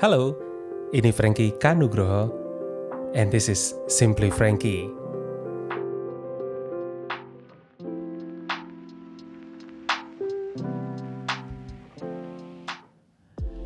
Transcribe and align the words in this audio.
Halo, 0.00 0.32
ini 0.96 1.12
Frankie 1.12 1.52
Kanugroho, 1.60 2.32
and 3.12 3.28
this 3.28 3.52
is 3.52 3.76
Simply 3.84 4.32
Frankie. 4.32 4.88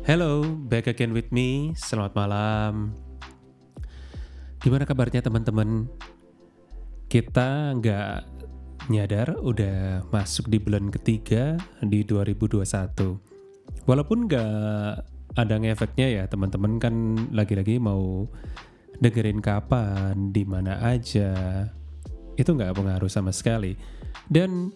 Hello, 0.03 0.43
back 0.67 0.91
again 0.91 1.15
with 1.15 1.31
me. 1.31 1.71
Selamat 1.79 2.11
malam. 2.19 2.91
Gimana 4.59 4.83
kabarnya 4.83 5.23
teman-teman? 5.23 5.87
Kita 7.07 7.79
nggak 7.79 8.27
nyadar 8.91 9.39
udah 9.39 10.03
masuk 10.11 10.51
di 10.51 10.59
bulan 10.59 10.91
ketiga 10.91 11.55
di 11.79 12.03
2021. 12.03 13.87
Walaupun 13.87 14.27
nggak 14.27 15.14
ada 15.35 15.59
ngefeknya 15.59 16.07
ya 16.07 16.23
teman-teman 16.31 16.79
kan 16.79 16.95
lagi-lagi 17.35 17.75
mau 17.75 18.27
dengerin 18.99 19.43
kapan, 19.43 20.31
di 20.31 20.47
mana 20.47 20.79
aja. 20.79 21.31
Itu 22.39 22.55
nggak 22.55 22.75
pengaruh 22.75 23.11
sama 23.11 23.35
sekali. 23.35 23.75
Dan 24.27 24.71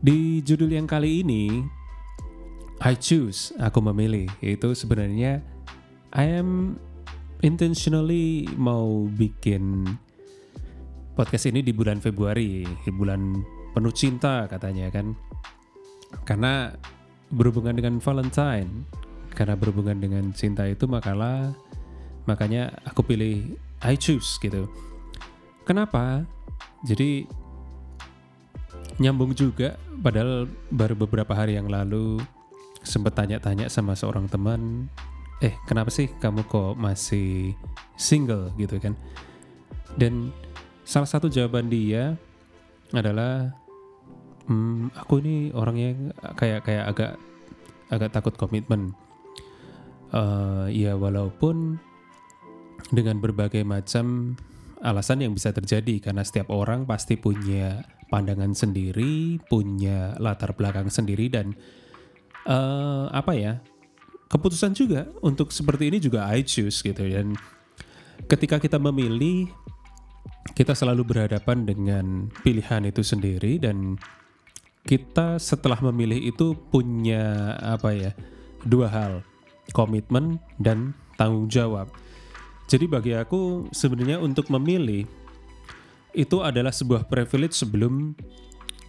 di 0.00 0.40
judul 0.40 0.72
yang 0.72 0.86
kali 0.86 1.26
ini 1.26 1.44
I 2.80 2.96
choose, 2.96 3.52
aku 3.60 3.82
memilih. 3.84 4.30
Itu 4.40 4.72
sebenarnya 4.72 5.42
I 6.14 6.26
am 6.40 6.78
intentionally 7.44 8.48
mau 8.56 9.04
bikin 9.10 9.84
podcast 11.18 11.50
ini 11.50 11.60
di 11.60 11.74
bulan 11.74 12.00
Februari, 12.00 12.64
di 12.64 12.90
bulan 12.94 13.42
penuh 13.76 13.92
cinta 13.92 14.48
katanya 14.48 14.88
kan. 14.88 15.12
Karena 16.24 16.74
berhubungan 17.30 17.76
dengan 17.78 18.02
Valentine, 18.02 18.88
karena 19.32 19.54
berhubungan 19.54 19.98
dengan 19.98 20.24
cinta 20.34 20.66
itu 20.66 20.84
makalah 20.90 21.54
makanya 22.28 22.74
aku 22.84 23.02
pilih 23.02 23.56
I 23.80 23.96
choose 23.96 24.36
gitu. 24.42 24.68
Kenapa? 25.64 26.26
Jadi 26.84 27.24
nyambung 29.00 29.32
juga 29.32 29.80
padahal 30.04 30.44
baru 30.68 30.92
beberapa 30.92 31.32
hari 31.32 31.56
yang 31.56 31.72
lalu 31.72 32.20
sempat 32.84 33.16
tanya-tanya 33.16 33.68
sama 33.68 33.96
seorang 33.96 34.28
teman, 34.28 34.88
eh 35.40 35.56
kenapa 35.68 35.88
sih 35.92 36.08
kamu 36.20 36.44
kok 36.48 36.76
masih 36.76 37.56
single 37.96 38.52
gitu 38.56 38.76
kan? 38.80 38.96
Dan 39.96 40.32
salah 40.84 41.08
satu 41.08 41.28
jawaban 41.28 41.68
dia 41.68 42.16
adalah, 42.92 43.52
hmm, 44.48 44.92
aku 44.96 45.20
ini 45.24 45.52
orangnya 45.52 46.12
kayak 46.36 46.64
kayak 46.64 46.84
agak 46.88 47.12
agak 47.92 48.10
takut 48.12 48.34
komitmen. 48.36 48.96
Uh, 50.10 50.66
ya 50.74 50.98
walaupun 50.98 51.78
dengan 52.90 53.22
berbagai 53.22 53.62
macam 53.62 54.34
alasan 54.82 55.22
yang 55.22 55.36
bisa 55.36 55.54
terjadi 55.54 56.02
karena 56.02 56.26
setiap 56.26 56.50
orang 56.50 56.82
pasti 56.88 57.14
punya 57.14 57.86
pandangan 58.10 58.50
sendiri, 58.56 59.38
punya 59.46 60.18
latar 60.18 60.56
belakang 60.58 60.90
sendiri 60.90 61.30
dan 61.30 61.54
uh, 62.48 63.06
apa 63.14 63.32
ya 63.38 63.52
keputusan 64.26 64.74
juga 64.74 65.06
untuk 65.22 65.54
seperti 65.54 65.94
ini 65.94 65.98
juga 66.02 66.26
I 66.26 66.42
choose 66.42 66.82
gitu. 66.82 67.06
Dan 67.06 67.38
ketika 68.26 68.58
kita 68.58 68.82
memilih 68.82 69.46
kita 70.56 70.74
selalu 70.74 71.06
berhadapan 71.06 71.62
dengan 71.62 72.04
pilihan 72.42 72.82
itu 72.88 73.06
sendiri 73.06 73.62
dan 73.62 74.00
kita 74.88 75.36
setelah 75.38 75.78
memilih 75.92 76.18
itu 76.18 76.56
punya 76.72 77.54
apa 77.60 77.92
ya 77.92 78.12
dua 78.64 78.88
hal 78.88 79.12
komitmen 79.72 80.42
dan 80.60 80.92
tanggung 81.16 81.48
jawab 81.50 81.90
jadi 82.70 82.86
bagi 82.86 83.12
aku 83.18 83.66
sebenarnya 83.74 84.22
untuk 84.22 84.46
memilih 84.46 85.02
itu 86.14 86.42
adalah 86.42 86.74
sebuah 86.74 87.06
privilege 87.06 87.58
sebelum 87.58 88.14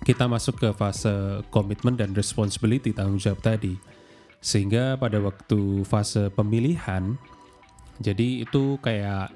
kita 0.01 0.25
masuk 0.25 0.57
ke 0.57 0.69
fase 0.73 1.45
komitmen 1.53 1.93
dan 1.93 2.13
responsibility 2.17 2.93
tanggung 2.93 3.21
jawab 3.21 3.41
tadi. 3.41 3.77
Sehingga 4.41 4.97
pada 4.97 5.21
waktu 5.21 5.85
fase 5.85 6.33
pemilihan, 6.33 7.13
jadi 8.01 8.41
itu 8.41 8.81
kayak 8.81 9.29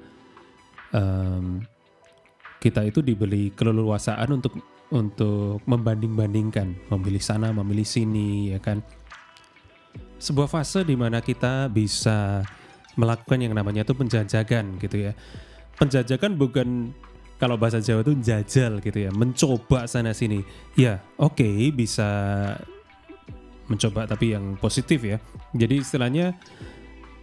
um, 0.90 1.62
kita 2.58 2.82
itu 2.82 2.98
dibeli 3.06 3.54
keleluasaan 3.54 4.34
untuk 4.34 4.58
untuk 4.90 5.62
membanding-bandingkan, 5.66 6.90
memilih 6.90 7.22
sana, 7.22 7.54
memilih 7.54 7.86
sini, 7.86 8.54
ya 8.54 8.58
kan. 8.58 8.82
Sebuah 10.16 10.48
fase 10.48 10.82
di 10.82 10.96
mana 10.96 11.20
kita 11.20 11.68
bisa 11.68 12.42
melakukan 12.96 13.38
yang 13.38 13.52
namanya 13.52 13.84
itu 13.84 13.92
penjajakan 13.92 14.80
gitu 14.80 15.10
ya. 15.10 15.12
Penjajakan 15.76 16.40
bukan 16.40 16.96
kalau 17.36 17.60
bahasa 17.60 17.84
Jawa 17.84 18.00
itu 18.00 18.16
jajal 18.24 18.80
gitu 18.80 18.96
ya, 18.96 19.12
mencoba 19.12 19.84
sana 19.84 20.16
sini. 20.16 20.40
Ya, 20.72 21.04
oke 21.20 21.44
okay, 21.44 21.68
bisa 21.68 22.08
mencoba 23.68 24.08
tapi 24.08 24.32
yang 24.32 24.56
positif 24.56 25.04
ya. 25.04 25.20
Jadi 25.52 25.84
istilahnya 25.84 26.32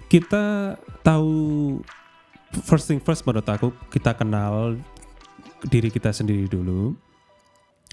kita 0.05 0.77
tahu 1.01 1.81
first 2.61 2.85
thing 2.85 3.01
first 3.01 3.25
menurut 3.25 3.49
aku 3.49 3.73
kita 3.89 4.13
kenal 4.13 4.77
diri 5.65 5.89
kita 5.89 6.13
sendiri 6.13 6.45
dulu 6.45 6.93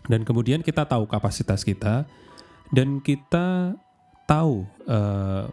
dan 0.05 0.27
kemudian 0.29 0.61
kita 0.61 0.85
tahu 0.85 1.09
kapasitas 1.09 1.65
kita 1.65 2.05
dan 2.69 3.01
kita 3.01 3.73
tahu 4.31 4.63
uh, 4.87 5.51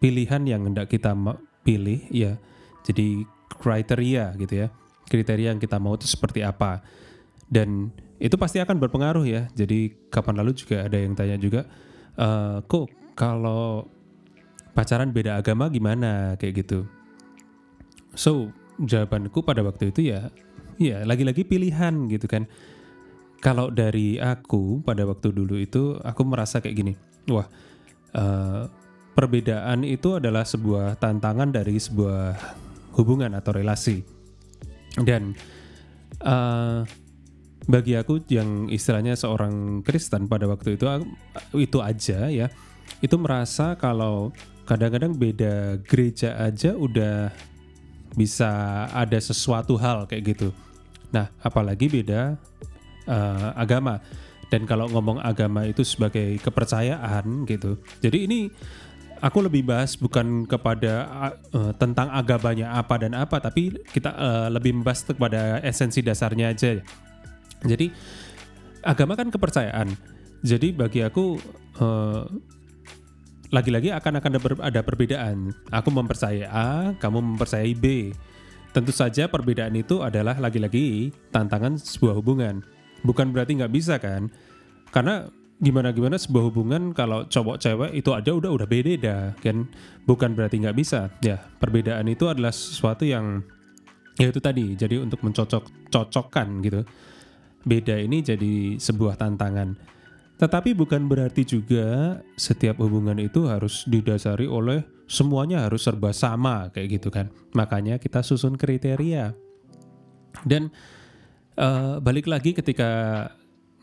pilihan 0.00 0.40
yang 0.48 0.64
hendak 0.64 0.88
kita 0.88 1.12
pilih 1.60 2.00
ya. 2.08 2.40
Jadi 2.88 3.28
kriteria 3.60 4.32
gitu 4.40 4.64
ya 4.64 4.68
kriteria 5.08 5.56
yang 5.56 5.60
kita 5.60 5.80
mau 5.80 5.96
itu 5.96 6.04
seperti 6.04 6.44
apa. 6.44 6.84
Dan 7.48 7.88
itu 8.20 8.36
pasti 8.36 8.60
akan 8.60 8.76
berpengaruh 8.76 9.24
ya. 9.24 9.48
Jadi 9.56 10.12
kapan 10.12 10.44
lalu 10.44 10.52
juga 10.54 10.84
ada 10.84 11.00
yang 11.00 11.16
tanya 11.16 11.40
juga, 11.40 11.64
e, 12.14 12.28
kok 12.68 12.92
kalau 13.16 13.88
pacaran 14.76 15.10
beda 15.10 15.40
agama 15.40 15.72
gimana 15.72 16.36
kayak 16.36 16.62
gitu. 16.62 16.84
So 18.12 18.52
jawabanku 18.78 19.42
pada 19.42 19.64
waktu 19.64 19.90
itu 19.90 20.12
ya, 20.12 20.28
ya 20.76 21.02
lagi-lagi 21.08 21.48
pilihan 21.48 22.06
gitu 22.12 22.28
kan. 22.28 22.44
Kalau 23.38 23.70
dari 23.70 24.18
aku 24.18 24.82
pada 24.82 25.06
waktu 25.06 25.30
dulu 25.30 25.62
itu 25.62 25.94
aku 26.02 26.26
merasa 26.26 26.58
kayak 26.58 26.76
gini, 26.76 26.92
wah 27.30 27.46
uh, 28.14 28.70
perbedaan 29.12 29.82
itu 29.82 30.16
adalah 30.16 30.46
sebuah 30.46 30.96
tantangan 31.02 31.50
dari 31.50 31.76
sebuah 31.76 32.38
hubungan 32.94 33.34
atau 33.34 33.52
relasi 33.56 34.04
dan 35.02 35.34
uh, 36.22 36.86
bagi 37.68 37.98
aku 37.98 38.24
yang 38.32 38.72
istilahnya 38.72 39.12
seorang 39.18 39.84
Kristen 39.84 40.24
pada 40.30 40.48
waktu 40.48 40.80
itu 40.80 40.86
itu 41.58 41.78
aja 41.84 42.32
ya 42.32 42.48
itu 43.04 43.16
merasa 43.20 43.76
kalau 43.76 44.32
kadang-kadang 44.64 45.16
beda 45.16 45.80
gereja 45.84 46.36
aja 46.40 46.76
udah 46.76 47.32
bisa 48.12 48.84
ada 48.92 49.16
sesuatu 49.16 49.76
hal 49.76 50.08
kayak 50.08 50.36
gitu. 50.36 50.48
Nah, 51.08 51.32
apalagi 51.40 51.88
beda 51.88 52.36
uh, 53.08 53.50
agama. 53.56 54.00
Dan 54.48 54.64
kalau 54.64 54.88
ngomong 54.88 55.20
agama 55.20 55.68
itu 55.68 55.84
sebagai 55.84 56.40
kepercayaan 56.40 57.44
gitu. 57.44 57.76
Jadi 58.00 58.18
ini 58.24 58.40
aku 59.20 59.44
lebih 59.44 59.66
bahas 59.66 59.92
bukan 59.98 60.48
kepada 60.48 61.04
uh, 61.52 61.72
tentang 61.76 62.08
agamanya 62.08 62.72
apa 62.80 62.96
dan 62.96 63.12
apa, 63.12 63.42
tapi 63.42 63.76
kita 63.92 64.14
uh, 64.14 64.48
lebih 64.48 64.72
membahas 64.80 65.04
kepada 65.04 65.60
esensi 65.60 66.00
dasarnya 66.00 66.56
aja. 66.56 66.80
Jadi 67.60 67.92
agama 68.86 69.18
kan 69.18 69.28
kepercayaan. 69.28 69.92
Jadi 70.40 70.70
bagi 70.70 71.02
aku 71.02 71.36
uh, 71.82 72.24
lagi-lagi 73.50 73.90
akan 73.90 74.20
akan 74.22 74.32
ada, 74.60 74.80
perbedaan. 74.84 75.50
Aku 75.72 75.88
mempercayai 75.90 76.46
A, 76.46 76.94
kamu 77.00 77.34
mempercayai 77.34 77.74
B. 77.74 78.12
Tentu 78.70 78.92
saja 78.92 79.26
perbedaan 79.26 79.72
itu 79.74 80.04
adalah 80.04 80.36
lagi-lagi 80.36 81.10
tantangan 81.32 81.80
sebuah 81.80 82.14
hubungan. 82.20 82.60
Bukan 83.02 83.30
berarti 83.30 83.58
nggak 83.58 83.74
bisa 83.74 83.98
kan? 84.02 84.30
Karena 84.90 85.28
gimana 85.58 85.90
gimana 85.90 86.14
sebuah 86.14 86.54
hubungan 86.54 86.94
kalau 86.94 87.26
cowok 87.26 87.58
cewek 87.58 87.90
itu 87.98 88.10
aja 88.14 88.30
udah 88.30 88.50
udah 88.50 88.68
beda 88.68 89.34
kan? 89.42 89.66
Bukan 90.06 90.34
berarti 90.34 90.62
nggak 90.62 90.76
bisa. 90.78 91.10
Ya 91.22 91.42
perbedaan 91.58 92.06
itu 92.06 92.30
adalah 92.30 92.54
sesuatu 92.54 93.02
yang 93.06 93.42
ya 94.18 94.30
itu 94.30 94.40
tadi 94.42 94.74
jadi 94.74 95.02
untuk 95.02 95.22
mencocok 95.22 95.90
cocokkan 95.90 96.48
gitu. 96.62 96.82
Beda 97.66 97.98
ini 97.98 98.22
jadi 98.22 98.78
sebuah 98.78 99.18
tantangan. 99.18 99.98
Tetapi 100.38 100.70
bukan 100.78 101.10
berarti 101.10 101.42
juga 101.42 102.18
setiap 102.38 102.78
hubungan 102.78 103.18
itu 103.18 103.50
harus 103.50 103.82
didasari 103.90 104.46
oleh 104.46 104.86
semuanya 105.10 105.66
harus 105.66 105.82
serba 105.82 106.14
sama 106.14 106.70
kayak 106.70 107.02
gitu 107.02 107.10
kan? 107.10 107.26
Makanya 107.58 107.98
kita 107.98 108.22
susun 108.22 108.54
kriteria. 108.54 109.34
Dan 110.46 110.70
uh, 111.58 111.98
balik 111.98 112.30
lagi 112.30 112.54
ketika 112.54 113.26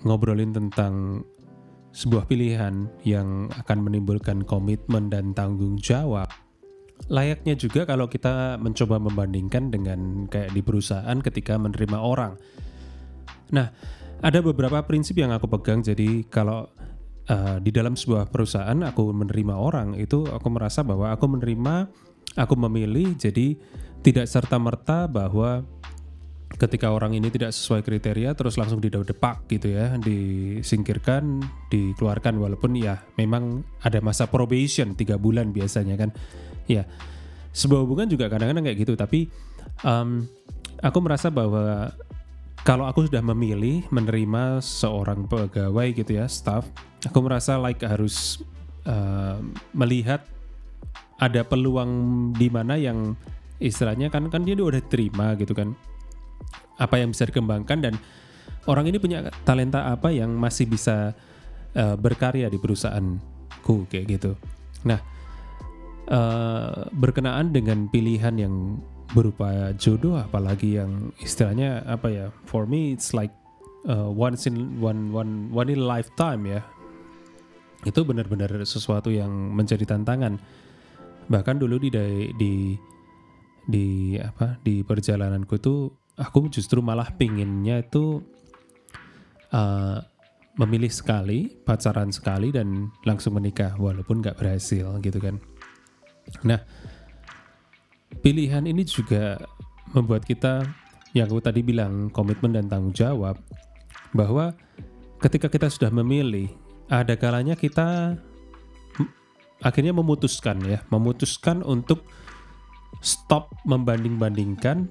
ngobrolin 0.08 0.56
tentang 0.56 1.22
sebuah 1.96 2.28
pilihan 2.28 2.92
yang 3.08 3.48
akan 3.56 3.88
menimbulkan 3.88 4.44
komitmen 4.44 5.08
dan 5.08 5.32
tanggung 5.32 5.80
jawab, 5.80 6.28
layaknya 7.08 7.56
juga 7.56 7.88
kalau 7.88 8.08
kita 8.12 8.60
mencoba 8.60 9.00
membandingkan 9.00 9.72
dengan 9.72 10.28
kayak 10.28 10.52
di 10.52 10.60
perusahaan 10.60 11.18
ketika 11.24 11.56
menerima 11.56 11.96
orang. 11.96 12.36
Nah, 13.56 13.72
ada 14.20 14.40
beberapa 14.44 14.84
prinsip 14.84 15.16
yang 15.16 15.32
aku 15.32 15.48
pegang. 15.48 15.80
Jadi 15.80 16.28
kalau 16.28 16.68
uh, 17.32 17.58
di 17.64 17.72
dalam 17.72 17.96
sebuah 17.96 18.28
perusahaan 18.28 18.76
aku 18.84 19.16
menerima 19.16 19.56
orang 19.56 19.96
itu 19.96 20.28
aku 20.28 20.48
merasa 20.52 20.84
bahwa 20.84 21.16
aku 21.16 21.32
menerima, 21.32 21.88
aku 22.36 22.54
memilih. 22.60 23.16
Jadi 23.16 23.56
tidak 24.04 24.28
serta 24.28 24.60
merta 24.60 25.08
bahwa 25.08 25.64
ketika 26.56 26.92
orang 26.92 27.12
ini 27.16 27.28
tidak 27.28 27.52
sesuai 27.52 27.84
kriteria 27.84 28.32
terus 28.34 28.56
langsung 28.56 28.80
didepak 28.80 29.44
gitu 29.52 29.76
ya 29.76 30.00
disingkirkan 30.00 31.44
dikeluarkan 31.68 32.40
walaupun 32.40 32.80
ya 32.80 33.04
memang 33.20 33.64
ada 33.84 34.00
masa 34.00 34.28
probation 34.28 34.96
tiga 34.96 35.20
bulan 35.20 35.52
biasanya 35.52 36.00
kan. 36.00 36.10
Ya 36.66 36.88
sebuah 37.56 37.88
hubungan 37.88 38.12
juga 38.12 38.28
kadang-kadang 38.28 38.68
kayak 38.68 38.80
gitu 38.84 38.94
tapi 39.00 39.32
um, 39.88 40.28
aku 40.84 40.98
merasa 41.00 41.32
bahwa 41.32 41.96
kalau 42.68 42.84
aku 42.90 43.08
sudah 43.08 43.24
memilih 43.24 43.88
menerima 43.94 44.60
seorang 44.60 45.24
pegawai 45.30 45.88
gitu 45.96 46.20
ya 46.20 46.28
staff 46.28 46.68
aku 47.08 47.20
merasa 47.24 47.56
like 47.56 47.80
harus 47.86 48.44
uh, 48.84 49.40
melihat 49.72 50.26
ada 51.16 51.48
peluang 51.48 52.34
di 52.36 52.52
mana 52.52 52.76
yang 52.76 53.16
istilahnya 53.64 54.12
kan 54.12 54.28
kan 54.28 54.44
dia 54.44 54.60
udah 54.60 54.84
terima 54.84 55.32
gitu 55.40 55.56
kan 55.56 55.72
apa 56.76 57.00
yang 57.00 57.16
bisa 57.16 57.28
dikembangkan 57.28 57.80
dan 57.80 57.94
orang 58.68 58.90
ini 58.90 58.98
punya 59.00 59.30
talenta 59.48 59.90
apa 59.90 60.12
yang 60.12 60.34
masih 60.36 60.68
bisa 60.68 61.14
uh, 61.78 61.96
berkarya 61.96 62.50
di 62.50 62.58
perusahaanku 62.58 63.88
kayak 63.90 64.20
gitu. 64.20 64.32
Nah, 64.86 65.00
uh, 66.10 66.90
berkenaan 66.94 67.54
dengan 67.54 67.88
pilihan 67.90 68.36
yang 68.38 68.82
berupa 69.14 69.72
jodoh 69.78 70.18
apalagi 70.18 70.82
yang 70.82 71.14
istilahnya 71.22 71.86
apa 71.86 72.08
ya? 72.10 72.26
For 72.50 72.66
me 72.66 72.92
it's 72.92 73.14
like 73.14 73.32
uh, 73.88 74.10
once 74.10 74.50
in 74.50 74.82
one 74.82 75.14
one 75.14 75.54
one 75.54 75.70
in 75.70 75.82
lifetime 75.86 76.44
ya. 76.46 76.62
Itu 77.86 78.02
benar-benar 78.02 78.50
sesuatu 78.66 79.14
yang 79.14 79.30
menjadi 79.54 79.86
tantangan. 79.86 80.42
Bahkan 81.30 81.62
dulu 81.62 81.78
di 81.78 81.90
di 82.38 82.54
di 83.66 84.18
apa 84.18 84.58
di 84.62 84.86
perjalananku 84.86 85.58
tuh 85.58 86.05
aku 86.16 86.48
justru 86.48 86.80
malah 86.80 87.12
pinginnya 87.16 87.84
itu 87.84 88.24
uh, 89.52 90.00
memilih 90.56 90.88
sekali, 90.88 91.52
pacaran 91.52 92.16
sekali 92.16 92.56
dan 92.56 92.92
langsung 93.04 93.36
menikah 93.36 93.76
walaupun 93.76 94.24
nggak 94.24 94.40
berhasil 94.40 94.96
gitu 95.04 95.20
kan. 95.20 95.36
Nah, 96.48 96.64
pilihan 98.24 98.64
ini 98.64 98.88
juga 98.88 99.36
membuat 99.92 100.24
kita 100.24 100.64
yang 101.12 101.28
aku 101.28 101.44
tadi 101.44 101.60
bilang 101.64 102.08
komitmen 102.12 102.56
dan 102.56 102.72
tanggung 102.72 102.96
jawab 102.96 103.36
bahwa 104.16 104.56
ketika 105.20 105.52
kita 105.52 105.68
sudah 105.68 105.92
memilih 105.92 106.48
ada 106.88 107.20
kalanya 107.20 107.60
kita 107.60 108.16
akhirnya 109.60 109.92
memutuskan 109.92 110.60
ya, 110.64 110.80
memutuskan 110.88 111.64
untuk 111.64 112.08
stop 113.04 113.52
membanding-bandingkan 113.68 114.88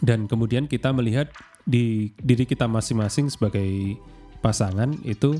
dan 0.00 0.30
kemudian 0.30 0.70
kita 0.70 0.94
melihat 0.94 1.28
di 1.66 2.10
diri 2.18 2.48
kita 2.48 2.66
masing-masing 2.66 3.28
sebagai 3.28 3.98
pasangan 4.42 4.96
itu 5.06 5.38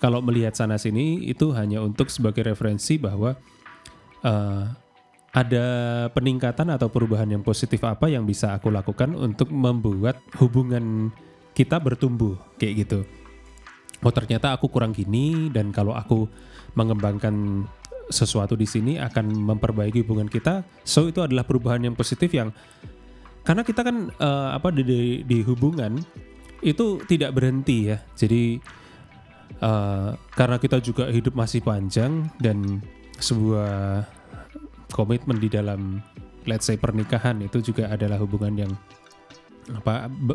kalau 0.00 0.24
melihat 0.24 0.56
sana 0.56 0.80
sini 0.80 1.28
itu 1.28 1.52
hanya 1.52 1.84
untuk 1.84 2.08
sebagai 2.08 2.40
referensi 2.40 2.96
bahwa 2.96 3.36
uh, 4.24 4.64
ada 5.30 5.66
peningkatan 6.10 6.74
atau 6.74 6.90
perubahan 6.90 7.28
yang 7.30 7.44
positif 7.44 7.84
apa 7.86 8.10
yang 8.10 8.26
bisa 8.26 8.56
aku 8.56 8.72
lakukan 8.72 9.14
untuk 9.14 9.52
membuat 9.52 10.18
hubungan 10.42 11.14
kita 11.54 11.78
bertumbuh 11.78 12.34
kayak 12.58 12.88
gitu. 12.88 13.06
Oh 14.00 14.10
ternyata 14.10 14.56
aku 14.56 14.72
kurang 14.72 14.96
gini 14.96 15.52
dan 15.52 15.70
kalau 15.70 15.92
aku 15.92 16.24
mengembangkan 16.72 17.68
sesuatu 18.10 18.58
di 18.58 18.66
sini 18.66 18.98
akan 18.98 19.30
memperbaiki 19.54 20.02
hubungan 20.02 20.26
kita. 20.26 20.66
So 20.82 21.06
itu 21.06 21.22
adalah 21.22 21.46
perubahan 21.46 21.84
yang 21.86 21.94
positif 21.94 22.32
yang 22.34 22.50
karena 23.44 23.62
kita 23.64 23.80
kan 23.80 24.12
uh, 24.20 24.50
apa 24.54 24.68
di, 24.72 24.82
di, 24.84 25.00
di 25.24 25.38
hubungan 25.44 25.96
itu 26.60 27.00
tidak 27.08 27.32
berhenti 27.32 27.92
ya. 27.92 27.98
Jadi 28.16 28.60
uh, 29.64 30.12
karena 30.36 30.56
kita 30.60 30.78
juga 30.84 31.08
hidup 31.08 31.32
masih 31.32 31.64
panjang 31.64 32.28
dan 32.36 32.84
sebuah 33.20 34.04
komitmen 34.92 35.40
di 35.40 35.48
dalam 35.48 36.04
let's 36.44 36.68
say 36.68 36.76
pernikahan 36.76 37.40
itu 37.44 37.60
juga 37.72 37.88
adalah 37.92 38.20
hubungan 38.20 38.66
yang 38.66 38.72
apa 39.76 40.08
be, 40.08 40.34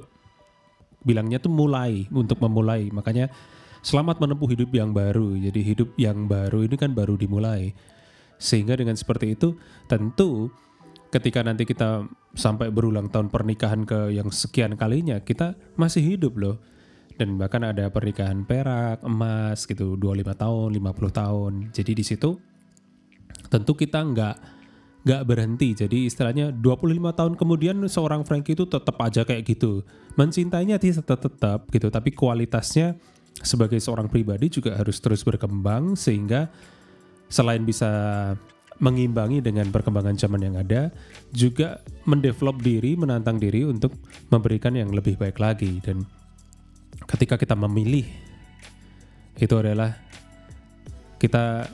bilangnya 1.06 1.38
tuh 1.38 1.54
mulai 1.54 2.10
untuk 2.10 2.42
memulai. 2.42 2.90
Makanya 2.90 3.30
selamat 3.86 4.18
menempuh 4.18 4.50
hidup 4.50 4.74
yang 4.74 4.92
baru. 4.92 5.38
Jadi 5.38 5.62
hidup 5.62 5.94
yang 6.02 6.26
baru 6.26 6.66
ini 6.66 6.76
kan 6.78 6.98
baru 6.98 7.14
dimulai. 7.14 7.74
Sehingga 8.42 8.76
dengan 8.76 8.98
seperti 8.98 9.38
itu 9.38 9.56
tentu 9.86 10.50
ketika 11.16 11.40
nanti 11.40 11.64
kita 11.64 12.04
sampai 12.36 12.68
berulang 12.68 13.08
tahun 13.08 13.32
pernikahan 13.32 13.88
ke 13.88 14.12
yang 14.12 14.28
sekian 14.28 14.76
kalinya, 14.76 15.24
kita 15.24 15.56
masih 15.80 16.04
hidup 16.04 16.36
loh. 16.36 16.60
Dan 17.16 17.40
bahkan 17.40 17.64
ada 17.64 17.88
pernikahan 17.88 18.44
perak, 18.44 19.00
emas 19.08 19.64
gitu, 19.64 19.96
25 19.96 20.36
tahun, 20.36 20.70
50 20.76 21.16
tahun. 21.16 21.52
Jadi 21.72 21.92
di 21.96 22.04
situ 22.04 22.36
tentu 23.48 23.72
kita 23.80 24.04
nggak 24.04 24.36
nggak 25.08 25.22
berhenti. 25.24 25.72
Jadi 25.72 26.12
istilahnya 26.12 26.52
25 26.52 27.16
tahun 27.16 27.34
kemudian 27.40 27.80
seorang 27.88 28.28
Frankie 28.28 28.60
itu 28.60 28.68
tetap 28.68 29.00
aja 29.00 29.24
kayak 29.24 29.48
gitu. 29.48 29.88
Mencintainya 30.20 30.76
tetap 30.76 31.24
tetap 31.24 31.72
gitu, 31.72 31.88
tapi 31.88 32.12
kualitasnya 32.12 33.00
sebagai 33.40 33.80
seorang 33.80 34.12
pribadi 34.12 34.52
juga 34.52 34.76
harus 34.76 35.00
terus 35.00 35.24
berkembang 35.24 35.96
sehingga 35.96 36.52
selain 37.32 37.64
bisa 37.64 37.88
mengimbangi 38.80 39.40
dengan 39.40 39.72
perkembangan 39.72 40.20
zaman 40.20 40.42
yang 40.44 40.56
ada, 40.60 40.92
juga 41.32 41.80
mendevelop 42.04 42.60
diri, 42.60 43.00
menantang 43.00 43.40
diri 43.40 43.64
untuk 43.64 43.96
memberikan 44.32 44.76
yang 44.76 44.92
lebih 44.92 45.16
baik 45.16 45.40
lagi. 45.40 45.80
Dan 45.80 46.04
ketika 47.08 47.40
kita 47.40 47.56
memilih, 47.56 48.04
itu 49.40 49.56
adalah 49.56 49.96
kita 51.20 51.72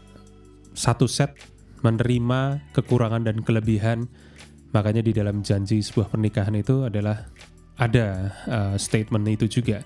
satu 0.78 1.10
set 1.10 1.34
menerima 1.82 2.62
kekurangan 2.78 3.26
dan 3.26 3.42
kelebihan. 3.42 4.06
Makanya 4.72 5.04
di 5.04 5.12
dalam 5.12 5.44
janji 5.44 5.84
sebuah 5.84 6.14
pernikahan 6.14 6.56
itu 6.56 6.88
adalah 6.88 7.28
ada 7.82 8.32
uh, 8.46 8.76
statement 8.78 9.26
itu 9.26 9.50
juga 9.50 9.82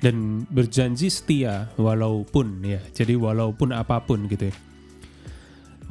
dan 0.00 0.48
berjanji 0.48 1.08
setia 1.08 1.70
walaupun 1.76 2.60
ya 2.64 2.80
jadi 2.92 3.16
walaupun 3.16 3.72
apa 3.72 4.00
pun 4.04 4.26
gitu 4.28 4.48
ya 4.52 4.56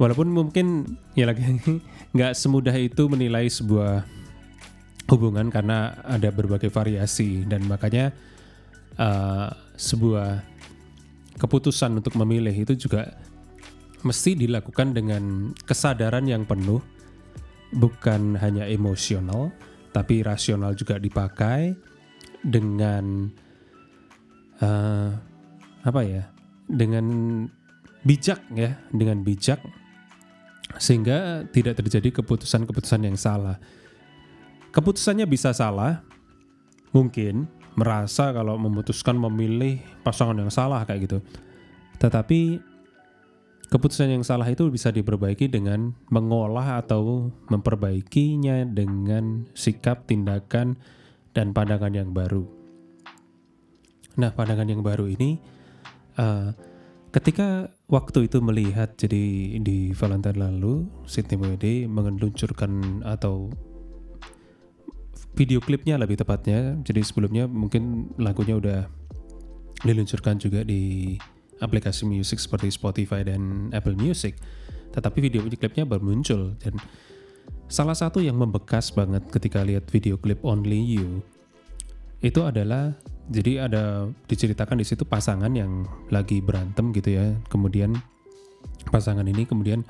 walaupun 0.00 0.30
mungkin 0.30 0.98
ya 1.14 1.30
lagi 1.30 1.44
nggak 2.14 2.32
semudah 2.34 2.74
itu 2.78 3.06
menilai 3.06 3.46
sebuah 3.46 4.04
hubungan 5.10 5.52
karena 5.52 6.00
ada 6.04 6.32
berbagai 6.32 6.72
variasi. 6.72 7.44
Dan 7.44 7.68
makanya 7.68 8.12
uh, 8.96 9.52
sebuah 9.76 10.40
keputusan 11.36 11.98
untuk 11.98 12.14
memilih 12.16 12.54
itu 12.54 12.78
juga 12.78 13.12
mesti 14.04 14.36
dilakukan 14.36 14.94
dengan 14.96 15.52
kesadaran 15.64 16.24
yang 16.24 16.48
penuh. 16.48 16.80
Bukan 17.74 18.38
hanya 18.38 18.70
emosional 18.70 19.50
tapi 19.94 20.26
rasional 20.26 20.74
juga 20.74 20.98
dipakai 20.98 21.74
dengan 22.42 23.30
uh, 24.58 25.10
apa 25.86 26.00
ya 26.02 26.26
dengan 26.66 27.06
bijak 28.02 28.42
ya 28.58 28.74
dengan 28.90 29.22
bijak 29.22 29.62
sehingga 30.78 31.46
tidak 31.52 31.78
terjadi 31.78 32.22
keputusan-keputusan 32.22 33.06
yang 33.06 33.18
salah. 33.18 33.60
Keputusannya 34.74 35.26
bisa 35.28 35.54
salah, 35.54 36.02
mungkin 36.90 37.46
merasa 37.78 38.34
kalau 38.34 38.58
memutuskan 38.58 39.18
memilih 39.18 39.82
pasangan 40.02 40.34
yang 40.34 40.50
salah 40.50 40.82
kayak 40.82 41.06
gitu. 41.06 41.18
Tetapi 42.02 42.58
keputusan 43.70 44.18
yang 44.18 44.24
salah 44.26 44.46
itu 44.50 44.66
bisa 44.70 44.90
diperbaiki 44.90 45.46
dengan 45.46 45.94
mengolah 46.10 46.82
atau 46.82 47.30
memperbaikinya 47.50 48.66
dengan 48.66 49.46
sikap, 49.54 50.10
tindakan, 50.10 50.74
dan 51.34 51.54
pandangan 51.54 51.94
yang 51.94 52.10
baru. 52.10 52.46
Nah, 54.14 54.30
pandangan 54.30 54.70
yang 54.70 54.82
baru 54.82 55.10
ini 55.10 55.42
uh, 56.18 56.54
Ketika 57.14 57.70
waktu 57.88 58.26
itu 58.26 58.40
melihat 58.40 58.96
jadi 58.96 59.56
di 59.60 59.92
Valentine 59.92 60.40
lalu 60.40 60.88
Sydney 61.04 61.36
Moede 61.36 61.74
mengeluncurkan 61.84 63.04
atau 63.04 63.52
video 65.34 65.58
klipnya 65.58 65.98
lebih 65.98 66.16
tepatnya. 66.16 66.78
Jadi 66.86 67.00
sebelumnya 67.02 67.44
mungkin 67.50 68.14
lagunya 68.16 68.56
udah 68.56 68.86
diluncurkan 69.84 70.40
juga 70.40 70.64
di 70.64 71.14
aplikasi 71.60 72.08
musik 72.08 72.40
seperti 72.40 72.72
Spotify 72.72 73.22
dan 73.22 73.70
Apple 73.70 73.98
Music. 73.98 74.38
tetapi 74.94 75.26
video 75.26 75.42
klipnya 75.42 75.82
baru 75.82 76.06
muncul 76.06 76.54
dan 76.62 76.78
salah 77.66 77.98
satu 77.98 78.22
yang 78.22 78.38
membekas 78.38 78.94
banget 78.94 79.26
ketika 79.26 79.66
lihat 79.66 79.90
video 79.90 80.14
klip 80.14 80.38
Only 80.46 80.78
You 80.78 81.18
itu 82.22 82.38
adalah 82.46 82.94
jadi 83.32 83.68
ada 83.70 84.12
diceritakan 84.28 84.80
di 84.80 84.86
situ 84.86 85.08
pasangan 85.08 85.48
yang 85.56 85.88
lagi 86.12 86.44
berantem 86.44 86.92
gitu 86.92 87.16
ya. 87.16 87.32
Kemudian 87.48 87.96
pasangan 88.92 89.24
ini 89.24 89.48
kemudian 89.48 89.80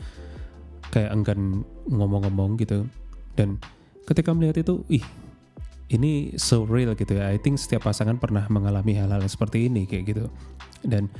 kayak 0.94 1.10
enggan 1.10 1.66
ngomong-ngomong 1.90 2.54
gitu. 2.62 2.86
Dan 3.34 3.58
ketika 4.06 4.30
melihat 4.30 4.62
itu 4.62 4.86
ih 4.86 5.04
ini 5.90 6.38
so 6.38 6.62
real 6.62 6.94
gitu 6.94 7.18
ya. 7.18 7.30
I 7.30 7.42
think 7.42 7.58
setiap 7.58 7.90
pasangan 7.90 8.22
pernah 8.22 8.46
mengalami 8.46 8.94
hal-hal 8.94 9.22
seperti 9.26 9.66
ini 9.66 9.84
kayak 9.90 10.14
gitu. 10.14 10.24
Dan 10.86 11.10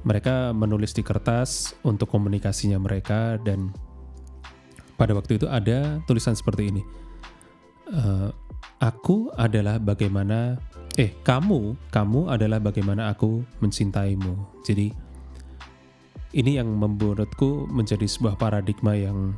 mereka 0.00 0.56
menulis 0.56 0.96
di 0.96 1.04
kertas 1.04 1.76
untuk 1.84 2.08
komunikasinya 2.08 2.80
mereka 2.80 3.36
dan 3.44 3.68
pada 4.96 5.12
waktu 5.12 5.36
itu 5.36 5.44
ada 5.48 6.00
tulisan 6.08 6.32
seperti 6.32 6.72
ini. 6.72 6.82
Uh, 7.90 8.32
aku 8.80 9.28
adalah 9.36 9.76
bagaimana 9.76 10.56
eh 11.00 11.16
kamu 11.24 11.80
kamu 11.88 12.28
adalah 12.28 12.60
bagaimana 12.60 13.08
aku 13.08 13.40
mencintaimu 13.64 14.60
jadi 14.60 14.92
ini 16.36 16.60
yang 16.60 16.68
menurutku 16.76 17.64
menjadi 17.72 18.04
sebuah 18.04 18.36
paradigma 18.36 18.92
yang 18.92 19.32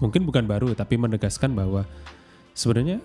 mungkin 0.00 0.24
bukan 0.24 0.48
baru 0.48 0.72
tapi 0.72 0.96
menegaskan 0.96 1.52
bahwa 1.52 1.84
sebenarnya 2.56 3.04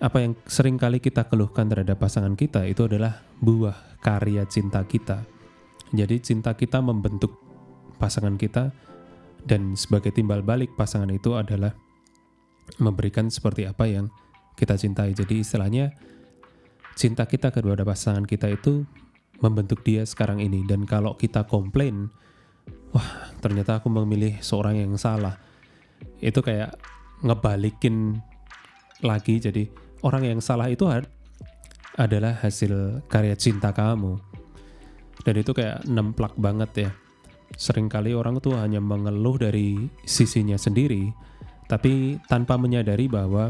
apa 0.00 0.24
yang 0.24 0.32
sering 0.48 0.80
kali 0.80 0.96
kita 1.04 1.28
keluhkan 1.28 1.68
terhadap 1.68 2.00
pasangan 2.00 2.32
kita 2.32 2.64
itu 2.64 2.88
adalah 2.88 3.20
buah 3.44 4.00
karya 4.00 4.48
cinta 4.48 4.80
kita. 4.88 5.28
Jadi 5.92 6.16
cinta 6.24 6.56
kita 6.56 6.80
membentuk 6.80 7.36
pasangan 8.00 8.40
kita 8.40 8.72
dan 9.44 9.76
sebagai 9.76 10.08
timbal 10.16 10.40
balik 10.40 10.72
pasangan 10.72 11.12
itu 11.12 11.36
adalah 11.36 11.76
memberikan 12.80 13.28
seperti 13.28 13.68
apa 13.68 13.84
yang 13.84 14.08
kita 14.56 14.80
cintai. 14.80 15.12
Jadi 15.12 15.44
istilahnya 15.44 15.92
cinta 17.00 17.24
kita 17.24 17.48
kepada 17.48 17.80
pasangan 17.80 18.28
kita 18.28 18.52
itu 18.52 18.84
membentuk 19.40 19.80
dia 19.80 20.04
sekarang 20.04 20.44
ini. 20.44 20.68
Dan 20.68 20.84
kalau 20.84 21.16
kita 21.16 21.48
komplain 21.48 22.12
wah 22.92 23.32
ternyata 23.40 23.80
aku 23.80 23.88
memilih 23.88 24.36
seorang 24.44 24.76
yang 24.76 24.92
salah. 25.00 25.40
Itu 26.20 26.44
kayak 26.44 26.76
ngebalikin 27.24 28.20
lagi. 29.00 29.40
Jadi 29.40 29.64
orang 30.04 30.28
yang 30.28 30.40
salah 30.44 30.68
itu 30.68 30.84
adalah 31.96 32.36
hasil 32.36 33.00
karya 33.08 33.32
cinta 33.40 33.72
kamu. 33.72 34.20
Dan 35.24 35.34
itu 35.40 35.56
kayak 35.56 35.88
nemplak 35.88 36.36
banget 36.36 36.70
ya. 36.76 36.90
Seringkali 37.56 38.12
orang 38.12 38.44
tuh 38.44 38.60
hanya 38.60 38.78
mengeluh 38.84 39.40
dari 39.40 39.88
sisinya 40.04 40.60
sendiri 40.60 41.30
tapi 41.70 42.18
tanpa 42.26 42.58
menyadari 42.58 43.06
bahwa 43.06 43.46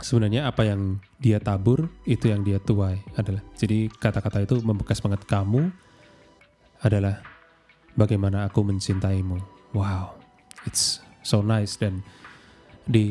sebenarnya 0.00 0.48
apa 0.48 0.64
yang 0.66 1.00
dia 1.20 1.38
tabur 1.40 1.88
itu 2.08 2.28
yang 2.32 2.44
dia 2.44 2.60
tuai 2.60 3.00
adalah. 3.16 3.44
Jadi 3.56 3.88
kata-kata 3.88 4.44
itu 4.44 4.60
membekas 4.64 5.00
banget 5.00 5.24
kamu 5.28 5.68
adalah 6.80 7.20
bagaimana 7.94 8.48
aku 8.48 8.64
mencintaimu. 8.64 9.36
Wow 9.76 10.20
it's 10.68 11.00
so 11.22 11.40
nice. 11.40 11.78
Dan 11.78 12.02
di 12.88 13.06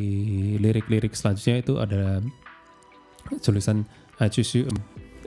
lirik-lirik 0.60 1.15
selanjutnya 1.15 1.63
itu 1.63 1.74
ada 1.79 2.19
tulisan 3.39 3.88
I 4.19 4.27
choose 4.27 4.51
you 4.58 4.67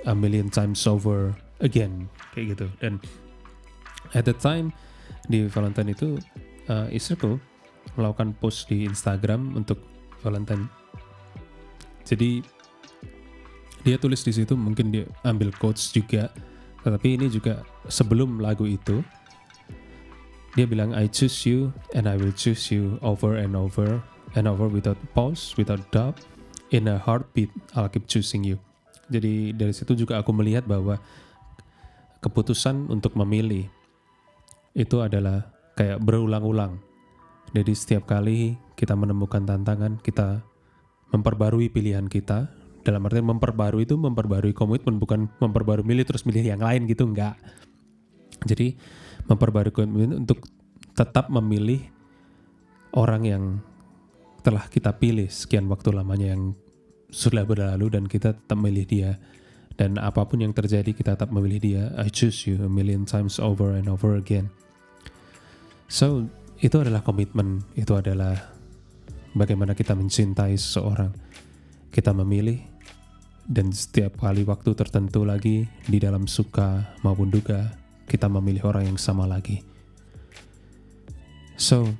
a 0.04 0.12
million 0.12 0.52
times 0.52 0.85
over 0.85 1.33
again. 1.64 2.11
Kayak 2.37 2.59
gitu. 2.59 2.66
Dan 2.83 2.92
at 4.12 4.28
the 4.28 4.37
time 4.37 4.75
di 5.31 5.47
Valentine 5.49 5.95
itu 5.95 6.19
uh, 6.69 6.90
istriku 6.92 7.38
melakukan 7.97 8.35
post 8.38 8.69
di 8.69 8.85
Instagram 8.85 9.57
untuk 9.57 9.81
Valentine 10.23 10.69
jadi 12.06 12.42
dia 13.82 13.97
tulis 13.99 14.23
di 14.23 14.30
situ 14.30 14.54
mungkin 14.54 14.94
dia 14.94 15.04
ambil 15.26 15.50
quotes 15.59 15.90
juga, 15.90 16.30
tetapi 16.87 17.18
ini 17.18 17.26
juga 17.26 17.66
sebelum 17.90 18.38
lagu 18.38 18.66
itu 18.66 19.02
dia 20.54 20.68
bilang 20.68 20.92
I 20.92 21.09
choose 21.09 21.49
you 21.49 21.73
and 21.97 22.04
I 22.06 22.21
will 22.21 22.35
choose 22.35 22.71
you 22.71 23.00
over 23.00 23.40
and 23.40 23.56
over 23.56 24.04
and 24.37 24.47
over 24.47 24.68
without 24.68 25.00
pause, 25.16 25.56
without 25.59 25.82
doubt, 25.90 26.21
in 26.71 26.87
a 26.87 27.00
heartbeat 27.00 27.50
I'll 27.75 27.88
keep 27.88 28.06
choosing 28.06 28.44
you. 28.44 28.61
Jadi 29.11 29.52
dari 29.56 29.73
situ 29.75 29.99
juga 29.99 30.21
aku 30.21 30.30
melihat 30.32 30.64
bahwa 30.64 31.00
keputusan 32.23 32.87
untuk 32.87 33.18
memilih 33.18 33.66
itu 34.73 34.97
adalah 35.02 35.52
kayak 35.75 36.00
berulang-ulang. 36.00 36.80
Jadi 37.52 37.73
setiap 37.76 38.09
kali 38.09 38.56
kita 38.78 38.97
menemukan 38.97 39.44
tantangan, 39.44 40.00
kita 40.00 40.40
memperbarui 41.12 41.69
pilihan 41.69 42.09
kita. 42.09 42.49
Dalam 42.83 43.07
artian 43.07 43.28
memperbarui 43.31 43.87
itu 43.87 43.95
memperbarui 43.95 44.50
komitmen 44.50 44.99
bukan 44.99 45.31
memperbarui 45.38 45.87
milih 45.87 46.02
terus 46.02 46.26
milih 46.26 46.42
yang 46.42 46.59
lain 46.59 46.90
gitu 46.90 47.07
enggak. 47.07 47.38
Jadi 48.42 48.75
memperbarui 49.31 49.71
komitmen 49.71 50.26
untuk 50.26 50.42
tetap 50.99 51.31
memilih 51.31 51.78
orang 52.99 53.23
yang 53.23 53.45
telah 54.42 54.66
kita 54.66 54.99
pilih 54.99 55.31
sekian 55.31 55.71
waktu 55.71 55.95
lamanya 55.95 56.35
yang 56.35 56.59
sudah 57.12 57.47
berlalu 57.47 57.87
dan 57.92 58.11
kita 58.11 58.35
tetap 58.35 58.59
memilih 58.59 58.85
dia. 58.88 59.11
Dan 59.73 59.97
apa 59.97 60.26
pun 60.28 60.42
yang 60.42 60.52
terjadi 60.52 60.90
kita 60.92 61.16
tetap 61.16 61.31
memilih 61.31 61.61
dia. 61.62 61.83
I 61.97 62.11
choose 62.12 62.45
you 62.45 62.61
a 62.61 62.69
million 62.69 63.09
times 63.09 63.38
over 63.38 63.73
and 63.73 63.88
over 63.88 64.19
again. 64.19 64.52
So 65.87 66.28
itu 66.61 66.76
adalah 66.83 67.00
komitmen. 67.00 67.62
Itu 67.78 67.97
adalah 67.97 68.52
bagaimana 69.36 69.76
kita 69.76 69.96
mencintai 69.96 70.56
seseorang. 70.56 71.12
Kita 71.92 72.16
memilih 72.16 72.60
dan 73.44 73.74
setiap 73.74 74.22
kali 74.22 74.46
waktu 74.46 74.72
tertentu 74.72 75.26
lagi 75.26 75.66
di 75.84 75.98
dalam 75.98 76.30
suka 76.30 76.96
maupun 77.02 77.28
duka 77.28 77.74
kita 78.06 78.30
memilih 78.30 78.68
orang 78.68 78.94
yang 78.94 78.98
sama 79.00 79.26
lagi. 79.26 79.60
So, 81.58 81.90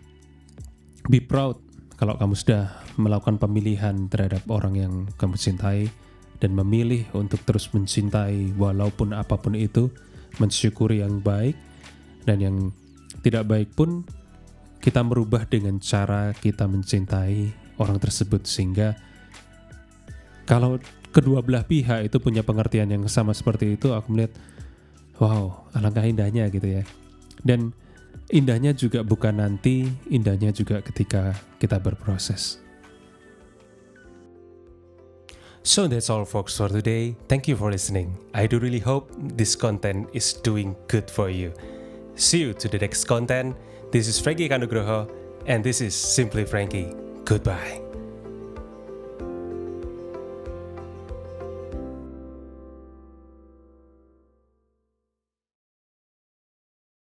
be 1.06 1.20
proud 1.20 1.60
kalau 1.98 2.18
kamu 2.18 2.34
sudah 2.34 2.82
melakukan 2.98 3.38
pemilihan 3.38 4.10
terhadap 4.10 4.42
orang 4.50 4.74
yang 4.74 4.92
kamu 5.16 5.38
cintai 5.38 5.86
dan 6.42 6.50
memilih 6.58 7.06
untuk 7.14 7.38
terus 7.46 7.70
mencintai 7.70 8.58
walaupun 8.58 9.14
apa 9.14 9.38
pun 9.38 9.54
itu, 9.54 9.86
mensyukuri 10.42 10.98
yang 10.98 11.22
baik 11.22 11.54
dan 12.26 12.42
yang 12.42 12.56
tidak 13.22 13.46
baik 13.46 13.70
pun 13.78 14.02
kita 14.82 15.00
merubah 15.06 15.46
dengan 15.46 15.78
cara 15.78 16.34
kita 16.34 16.66
mencintai 16.66 17.54
orang 17.78 18.02
tersebut 18.02 18.42
sehingga 18.44 18.98
kalau 20.44 20.82
kedua 21.14 21.38
belah 21.40 21.62
pihak 21.62 22.10
itu 22.10 22.18
punya 22.18 22.42
pengertian 22.42 22.90
yang 22.90 23.06
sama 23.06 23.30
seperti 23.30 23.78
itu 23.78 23.94
aku 23.94 24.10
melihat 24.10 24.34
wow 25.22 25.70
alangkah 25.70 26.02
indahnya 26.02 26.50
gitu 26.50 26.66
ya 26.66 26.82
dan 27.46 27.70
indahnya 28.28 28.74
juga 28.74 29.06
bukan 29.06 29.38
nanti 29.38 29.86
indahnya 30.10 30.50
juga 30.50 30.82
ketika 30.82 31.38
kita 31.62 31.78
berproses 31.78 32.58
So 35.62 35.86
that's 35.86 36.10
all 36.10 36.26
folks 36.26 36.58
for 36.58 36.66
today. 36.66 37.14
Thank 37.30 37.46
you 37.46 37.54
for 37.54 37.70
listening. 37.70 38.18
I 38.34 38.50
do 38.50 38.58
really 38.58 38.82
hope 38.82 39.14
this 39.14 39.54
content 39.54 40.10
is 40.10 40.34
doing 40.34 40.74
good 40.90 41.06
for 41.06 41.30
you. 41.30 41.54
See 42.18 42.42
you 42.42 42.50
to 42.58 42.66
the 42.66 42.82
next 42.82 43.06
content. 43.06 43.54
This 43.92 44.08
is 44.08 44.18
Frankie 44.18 44.49
Kanugroho, 44.49 45.06
and 45.44 45.62
this 45.62 45.82
is 45.82 45.94
Simply 45.94 46.46
Frankie. 46.46 46.94
Goodbye. 47.26 47.81